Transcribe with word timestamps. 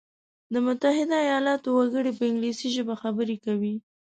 د 0.53 0.55
متحده 0.65 1.17
ایلاتو 1.31 1.69
وګړي 1.77 2.11
په 2.15 2.23
انګلیسي 2.29 2.67
ژبه 2.75 2.93
خبري 3.01 3.37
کوي. 3.45 3.75